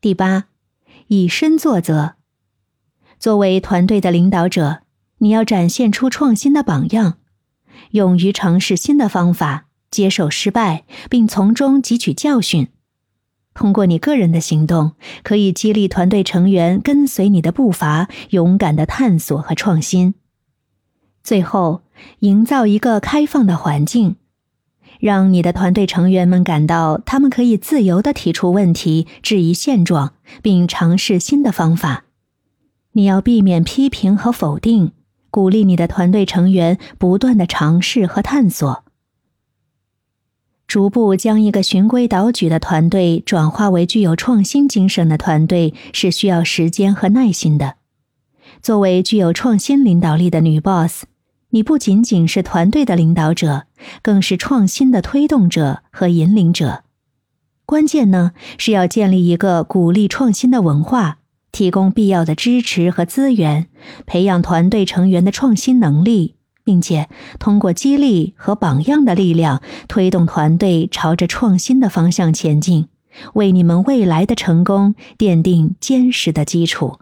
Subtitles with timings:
[0.00, 0.44] 第八，
[1.08, 2.14] 以身作则。
[3.18, 4.82] 作为团队的领导者，
[5.18, 7.18] 你要展现出创新的榜样，
[7.92, 12.68] 勇于尝试新的方法，接受失败，并从中汲取教训。
[13.54, 20.14] 通过你个人的行动，可以激励团队成员跟随你的步伐，勇敢的探索和创新。
[21.22, 21.82] 最后，
[22.18, 24.16] 营造一个开放的环境，
[25.00, 32.04] 让你的团队成员们感到他们可以自由的提出问题、质疑现状，并尝试新的方法。
[32.92, 34.92] 你要避免批评和否定，
[35.30, 38.84] 鼓励你的团队成员不断的尝试和探索。
[40.66, 47.76] 逐步将一个循规蹈矩的团队转化为具有创新精神的团队，是需要时间和耐心的。
[48.60, 51.04] 作为具有创新领导力的女 boss，
[51.56, 53.62] 你不仅仅是团队的领导者，
[54.02, 56.84] 更是创新的推动者和引领者。
[57.64, 61.16] 关键呢，是要建立一个鼓励创新的文化，
[61.52, 63.68] 提供必要的支持和资源，
[64.04, 66.34] 培养团队成员的创新能力。
[66.62, 67.08] 并且
[67.38, 72.88] 通过激励和榜样的力量，推动团队朝着创新的方向前进，
[73.34, 76.98] 为你们未来的成功奠定坚实的基础。